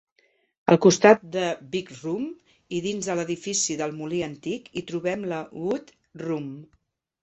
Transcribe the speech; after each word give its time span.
Al 0.73 0.79
costat 0.85 1.27
de 1.35 1.43
Big 1.75 1.91
Room 1.99 2.25
i 2.79 2.81
dins 2.87 3.11
de 3.11 3.15
l"edifici 3.19 3.79
del 3.85 3.97
molí 4.03 4.25
antic 4.33 4.75
hi 4.81 4.87
trobem 4.93 5.31
la 5.37 5.47
Wood 5.65 5.99
Room. 6.29 6.55